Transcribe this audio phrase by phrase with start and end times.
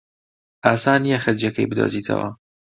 [0.65, 2.27] ئاسان نییە خەرجییەکەی بدۆزیتەوە.